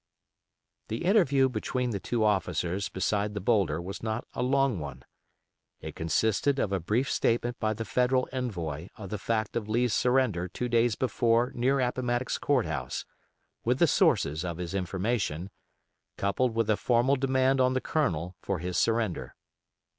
[0.87, 5.05] The interview between the two officers beside the bowlder was not a long one.
[5.79, 9.93] It consisted of a brief statement by the Federal envoy of the fact of Lee's
[9.93, 13.05] surrender two days before near Appomattox Court House,
[13.63, 15.51] with the sources of his information,
[16.17, 19.35] coupled with a formal demand on the Colonel for his surrender.